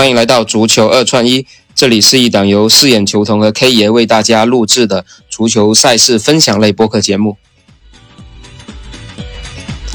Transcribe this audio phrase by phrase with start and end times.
[0.00, 7.36] 欢迎来到足球二串一，这里是一档由四眼球童和 K 爷为大家录制的足球赛事分享类播客节目。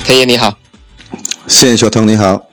[0.04, 0.60] K 爷你好，
[1.48, 2.44] 四眼球童你好。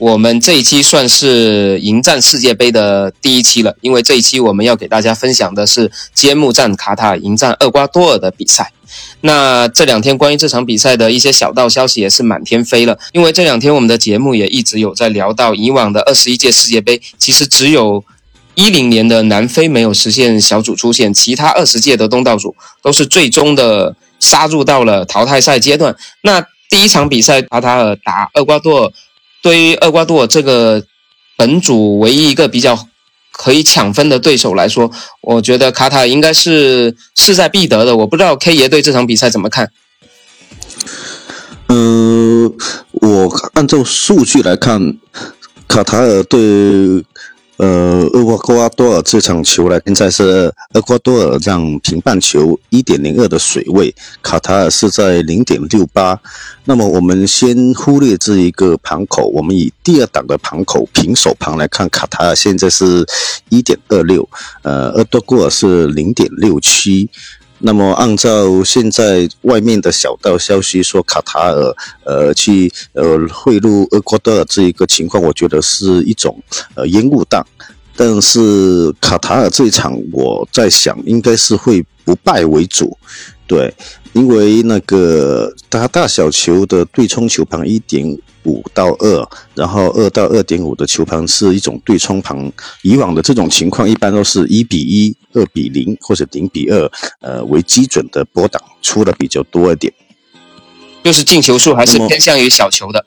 [0.00, 8.72] 我们这一期算是迎战世界杯的第一期了，因为这一期我们要给大家分享的是揭幕战卡塔尔迎战厄瓜多尔的比赛。
[9.20, 18.02] 那这两天关于这场比赛的一些小道消息也是满天飞了，因为这两天我们的节目也一直有在聊到以往的二十一届世界杯，其实只有
[18.54, 25.94] 一零年的南非没有实现小组出线，其他二十届的东道主都是最终的杀入到了淘汰赛阶段。
[26.22, 28.92] 那第一场比赛卡塔尔打厄瓜多尔，
[29.42, 30.82] 对于厄瓜多尔这个
[31.36, 32.86] 本组唯一一个比较。
[33.32, 34.90] 可以抢分的对手来说，
[35.22, 37.96] 我觉得卡塔应该是势在必得的。
[37.96, 39.70] 我不知道 K 爷对这场比赛怎么看？
[41.68, 42.52] 嗯，
[42.90, 44.98] 我按照数据来看，
[45.66, 46.38] 卡塔尔对。
[47.60, 56.18] 呃，厄瓜多尔这场球呢现在是厄瓜多尔让平半球一点零二的水位，卡塔尔是在零点六八。
[56.64, 63.04] 那么我们先忽略这一个盘口，我们以第二档的盘口平手盘来看，卡塔尔现在是
[63.50, 64.26] 一点二六，
[64.62, 67.10] 呃，厄瓜多尔是零点六七。
[67.62, 76.42] 那么，按照现在外面的小道消息说，卡塔尔呃去呃贿赂厄瓜多尔这一个情况，我觉得是一种
[76.74, 77.44] 呃烟雾弹。
[78.00, 82.96] 但是卡塔尔这一场，我在想应该是会不败为主，
[83.46, 83.70] 对，
[84.14, 88.18] 因为那个大大小球的对冲球盘一点。
[88.44, 92.50] 五到二，然后二到二点五的球盘是一种对冲盘。
[92.80, 96.90] 以往的这种情况，一般都是一比一、二比零或者零比二，
[97.20, 99.92] 呃，为基准的波档出的比较多一点。
[101.04, 103.04] 就是进球数还是偏向于小球的。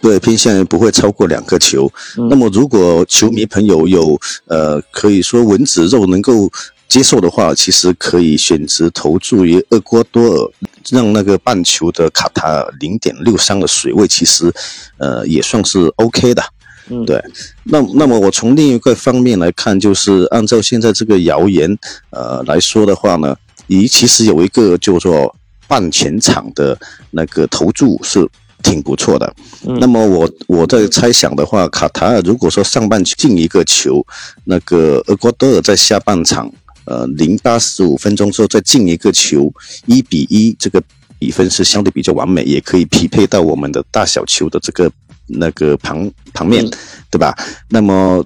[0.00, 1.90] 对，偏向于不会超过两个球。
[2.30, 6.50] 那么，如果球迷朋友有呃，可以说蚊子肉能够。
[6.88, 10.50] 接受的话，其实可以选择投注于厄瓜多尔，
[10.90, 14.50] 让那个半球的卡塔尔零点六三的水位，其实，
[14.96, 16.42] 呃，也算是 OK 的。
[16.88, 17.22] 嗯，对。
[17.64, 23.36] 那那么我从另一个方面来看，就是按照现在这个谣言，呃来说的话呢，
[23.68, 25.36] 咦其实有一个叫做
[25.66, 26.74] 半前场的
[27.10, 28.26] 那个投注是
[28.62, 29.34] 挺不错的。
[29.62, 34.04] 那么我我在猜想的话，卡塔尔如果说上半进一个球，
[34.44, 36.50] 那个厄瓜多尔在下半场。
[36.90, 39.52] 呃，零八十五分钟之后再进一个球，
[39.84, 40.82] 一比一，这个
[41.18, 44.90] 比分是相对比较完美，也可以匹配到我们的大小球的这个
[45.26, 46.66] 那个旁旁面，
[47.10, 47.36] 对吧？
[47.68, 48.24] 那么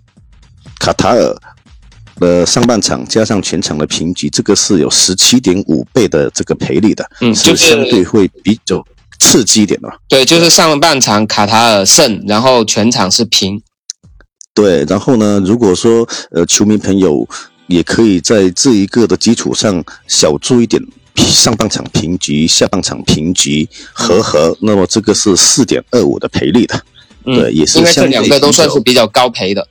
[0.78, 1.37] 卡塔尔
[2.20, 8.81] 的上半场加上全场的平局，这个是有十七点五倍的这个赔率的，嗯，是相对会比较
[9.22, 9.88] 刺激一点的。
[10.09, 13.62] 对，就是上半场卡塔尔胜，然后全场是平。
[14.53, 17.28] 对，然后呢，如果说呃球迷朋友。
[17.69, 20.82] 也可以在这一个的基础上小注一点，
[21.15, 26.78] 上半场平局，下半场平局和和，那么这个是四点二五的赔率的，
[27.25, 27.78] 对，也是。
[27.78, 29.66] 因为这两个都算是比较高赔的，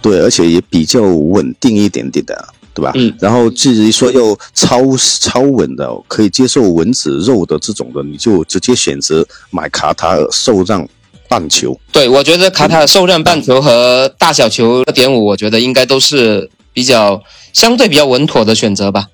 [0.00, 2.92] 对，而且也比较稳定一点点的，对吧？
[2.94, 3.12] 嗯。
[3.18, 4.80] 然后至于说要超
[5.20, 10.88] 超稳的，可以接受蚊子肉的这种的，你就直接选择买卡塔尔受让
[11.28, 11.76] 半球。
[11.90, 16.48] 对，我觉得卡塔尔受让半球和大小球二点五，我觉得应该都是。
[16.76, 17.18] 比较
[17.54, 19.06] 相对比较稳妥的选择吧。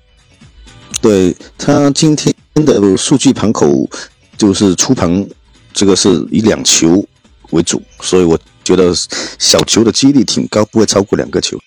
[0.99, 3.89] 对他今天的数据盘口
[4.37, 5.25] 就是出盘，
[5.73, 7.01] 这个是以两球
[7.51, 8.93] 为主，所以我觉得
[9.39, 11.57] 小球的几率挺高，不会超过两个球。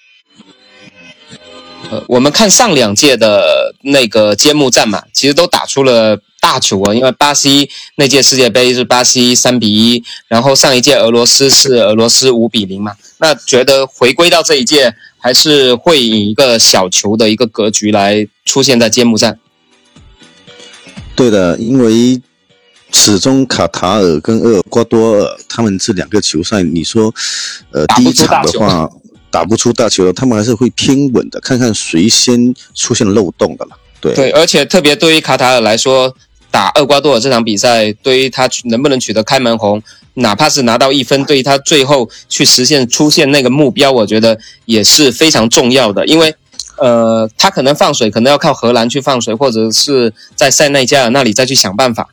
[1.90, 14.94] 呃，我们看上两届的那个揭幕战嘛，其实都打出了大球啊，因为巴西那届世界杯是巴西三比一，然后上一届俄罗斯是俄罗斯五比零嘛，那觉得回归到这一届。
[15.18, 19.36] 还是会以一个小球的一个格局来出现在揭幕战。
[21.16, 22.22] 对的，因为
[22.92, 27.12] 始终卡塔尔跟厄瓜多尔他们这两个球赛，你说，
[27.72, 28.88] 呃，第一场的话
[29.30, 33.76] 打不出大球，他们还是会偏稳的，看看谁先出现漏洞的了。
[34.00, 36.14] 对对，而且特别对于卡塔尔来说，
[36.50, 39.82] 打厄瓜多尔这场比赛，对于他能不能取得开门红。
[40.18, 46.06] 哪怕是拿到一分，对于他最后去实现出现那个目标，我觉得也是非常重要的。
[46.06, 46.34] 因为，
[46.78, 52.08] 呃，他可能放水，可能要靠荷兰去放水，或者是在塞内加尔那里再去想办法。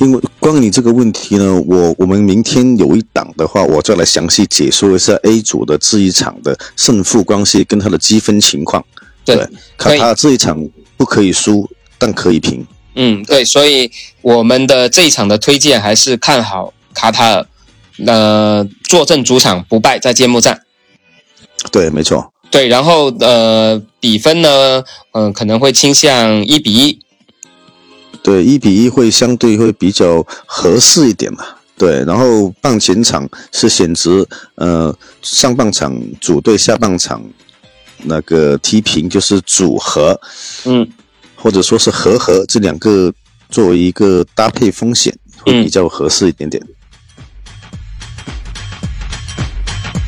[0.00, 8.84] 因为关于你这个问题呢，我我们明天有一档的话，我再来详细解说一下 A 组的这一场的胜负关系跟他的积分情况。
[9.24, 9.36] 对，
[9.78, 10.58] 卡塔这一场
[10.96, 12.66] 不可以输，但可以平。
[12.96, 16.72] 嗯，对，所以我们的这一场的推荐还是看好。
[16.92, 17.46] 卡塔尔，
[18.06, 20.60] 呃坐镇主场不败在揭幕战。
[21.72, 22.32] 对，没错。
[22.50, 27.00] 对，然后呃比分呢，嗯可能会倾向一比一。
[28.24, 31.44] 对，一比一会相对会比较合适一点嘛。
[31.76, 37.22] 对，然后半前场是选择呃上半场主队，下半场
[38.04, 40.18] 那个踢平，就是组合，
[40.64, 40.88] 嗯，
[41.36, 43.12] 或者说是和和这两个
[43.50, 46.62] 作为一个搭配风险会比较合适一点点。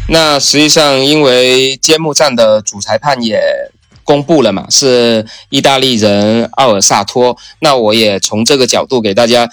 [0.09, 3.43] 那实际上，因为揭幕战的主裁判也
[4.07, 7.37] 公布了嘛，是意大利人奥尔萨托。
[7.61, 9.47] 那我也从这个角度给大家。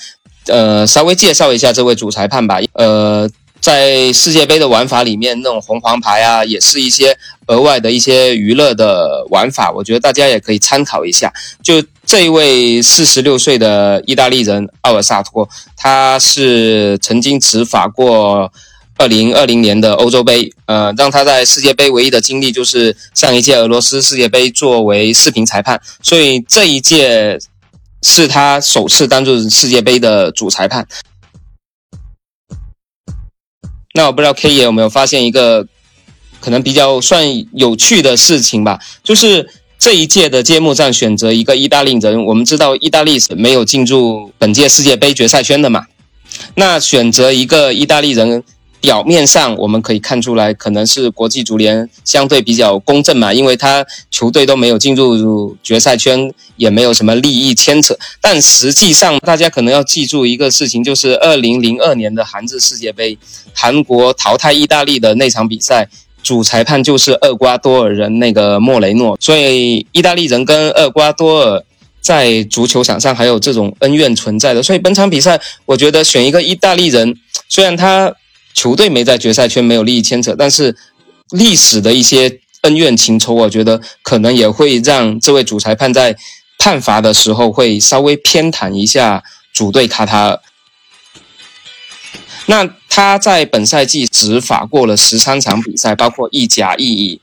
[0.48, 2.60] 呃，稍微介绍一下这位主裁判吧。
[2.74, 3.30] 呃，
[3.62, 7.18] 在世界杯的玩法里面，那种红黄牌啊，也是一些
[7.48, 9.72] 额外的一些娱乐的玩法。
[9.72, 11.32] 我觉得大家也可以参考一下。
[11.64, 15.48] 就这一位四十六岁的意大利人奥尔萨托，
[15.78, 18.52] 他是曾经执法过
[18.98, 20.54] 二零二零年的欧洲杯。
[20.66, 27.40] 呃，让他在世界杯唯一的经历就是上一届俄罗斯世界杯作为视频裁判，所以这一届。
[28.06, 30.86] 是他首次担任世界杯的主裁判。
[33.94, 35.66] 那我不知道 K 爷有没有发现一个
[36.42, 38.78] 可能比较算有趣的事情吧？
[39.06, 39.50] 就是
[39.80, 42.26] 这一届的揭幕战选择一个意大利人。
[42.26, 45.86] 我们知道意大利是没有进入本届世界杯决赛圈的嘛？
[46.56, 48.44] 那选择一个意大利人。
[48.84, 57.98] 表面上我们可以看出来，可能是国际足联相对比较公正嘛，因为他球队都没有进入决赛圈，也没有什么利益牵扯。
[58.20, 63.18] 但实际上，大家可能要记住一个事情，就是二零零二年的韩日世界杯，
[63.54, 65.88] 韩国淘汰意大利的那场比赛，
[66.22, 69.18] 主裁判就是厄瓜多尔人那个莫雷诺。
[69.22, 71.64] 所以，意大利人跟厄瓜多尔
[72.02, 74.62] 在足球场上还有这种恩怨存在的。
[74.62, 77.16] 所以，本场比赛我觉得选一个意大利人，
[77.48, 78.14] 虽然他。
[78.54, 80.76] 球队没在决赛圈，没有利益牵扯，但是
[81.32, 86.16] 历史的一些恩怨情仇，我觉得可能也会让这位主裁判在
[86.58, 89.24] 判罚的时候会稍微偏袒一下
[89.54, 90.40] 主队卡塔尔。
[92.46, 97.22] 那他在本赛季执法过了十三场比赛，包括意甲、意乙。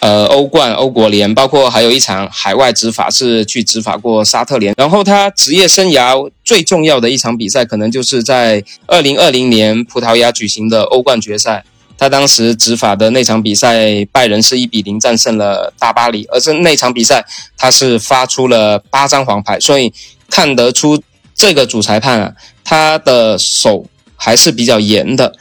[0.00, 4.74] 呃，欧冠、欧国联，包括还有一场海外执法是去执法过沙特联。
[4.78, 11.64] 然后他职业生涯最重要的一场比赛，可能就是在二零二零年葡萄牙举行的欧冠决赛。
[11.96, 17.24] 他当时执法的那场比赛，拜仁是一比零战胜了大巴黎，而是那场比赛
[17.56, 19.92] 他是发出了八张黄牌，所以
[20.28, 21.00] 看得出
[21.36, 22.32] 这个主裁判啊，
[22.64, 23.86] 他的手
[24.16, 25.32] 还是比较严的。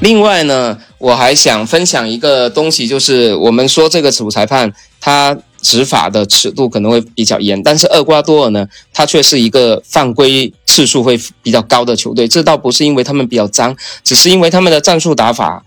[0.00, 0.78] 另外呢。
[0.98, 12.28] 我还想分享一个东西，就是我们说这个主裁判他执法的尺度可能会比较严，但是厄瓜多尔呢，他却是一个犯规次数会比较高的球队。
[12.28, 15.64] 这倒不是因为他们比较脏，只是因为他们的战术打法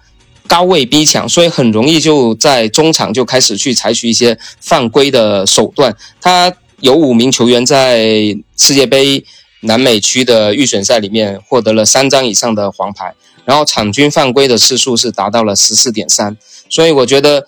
[0.47, 5.95] 高位逼抢，所以很容易就在中场就开始去采取一些犯规的手段。
[6.21, 9.23] 他有五名球员在世界杯
[9.61, 13.13] 南美区的预选赛里面获得了三张以上的黄牌。
[13.45, 16.37] 然后场均犯规的次数是达到了十四点三，
[16.69, 17.47] 所以我觉得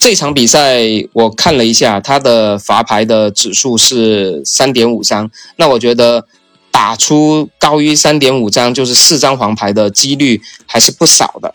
[0.00, 0.80] 这场比赛
[1.12, 5.30] 我看了一下，他的罚牌的指数是三点五张。
[5.56, 6.26] 那我觉得
[6.72, 11.54] 打出高于三点五张，就是四张黄牌的几率还是不少的。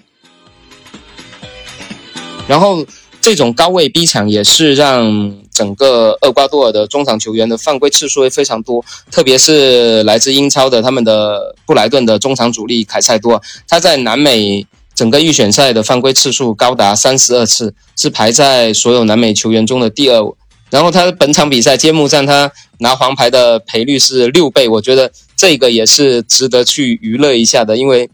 [2.48, 2.86] 然后。
[3.22, 20.24] 这种高位逼抢也是让整个厄瓜多尔的中场球员的犯规次数会非常多，特别是来自英超的他们的布莱顿的中场主力凯塞多，他在南美整个预选赛的犯规次数高达三十二次，是排在所有南美球员中的第二。
[20.72, 28.10] 然后他本场比赛揭幕战他拿黄牌的赔率是六倍，我觉得这个也是值得去娱乐一下的，因为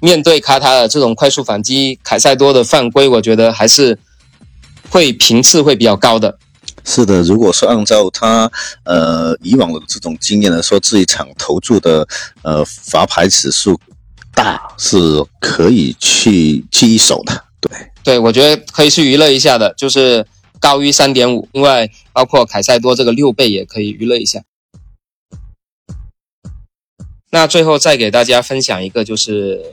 [0.00, 3.98] 面对卡塔尔这种快速反击，凯塞多的犯规，我觉得还是。
[4.88, 6.38] 会频次会比较高的，
[6.84, 7.20] 是的。
[7.22, 8.48] 如果说按照他
[8.84, 12.06] 呃以往的这种经验来说，这一场投注的
[12.42, 13.78] 呃罚牌指数
[14.36, 14.96] 大，是
[15.40, 17.44] 可以去去一手的。
[17.60, 17.70] 对，
[18.04, 20.24] 对我觉得可以去娱乐一下的，就是
[20.60, 24.42] 高于三点五，另外包括凯塞多这个六倍也可以娱乐一下。
[27.30, 29.72] 那最后再给大家分享一个就是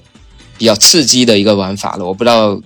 [0.58, 2.60] 比较刺激的一个玩法了，我不知道。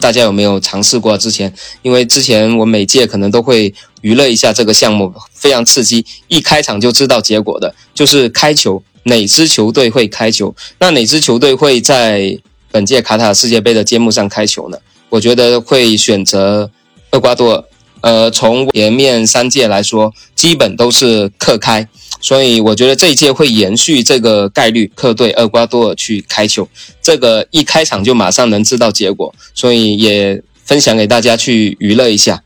[0.00, 1.16] 大家有没有尝试过？
[1.16, 10.54] 之前，因为之前我每届可能都会娱乐一下这个项目，非常刺激，一开场就知道结果的，就是开球，哪支球队会开球？
[10.78, 12.38] 那哪支球队会在
[12.70, 14.78] 本届卡塔尔世界杯的揭幕上开球呢？
[15.08, 16.70] 我觉得会选择
[17.10, 17.64] 厄瓜多尔。
[18.00, 21.86] 呃，从前面三届来说，基本都是客开，
[22.20, 26.68] 所以我觉得这一届会延续这个概率，客队厄瓜多尔去开球，
[27.00, 32.42] 这个一开场就马上能知道结果，所以也分享给大家去娱乐一下。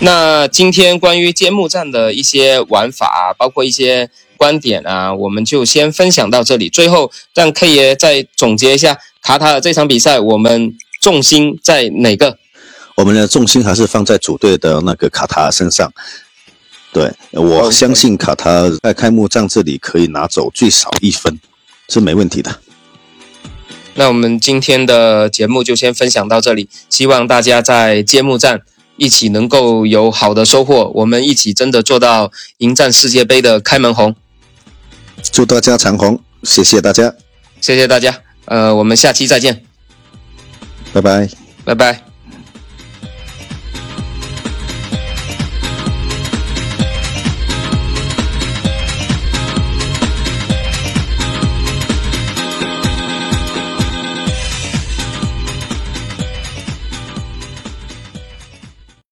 [0.00, 6.68] 那今天关于揭幕战的一些玩法，包括一些观点啊，我们就先分享到这里。
[6.68, 12.38] 最后让 K 爷再总结一下卡塔尔这场比赛，我们重心在哪个？
[12.94, 15.92] 我们的重心还是放在主队的那个卡塔尔身上。
[16.92, 21.40] 对，我相信卡塔尔在开幕战这里可以拿走最少一分，
[21.88, 22.60] 是没问题的。
[23.94, 28.62] 那我们今天的节目就先分享到这里，希望大家在揭幕战。
[28.98, 34.14] 一起能够有好的收获，我们一起真的做到迎战世界杯的开门红。
[35.32, 37.14] 祝大家长虹，谢谢大家，
[37.60, 39.64] 谢谢大家，呃，我们下期再见，
[40.92, 41.28] 拜拜，
[41.64, 42.07] 拜拜。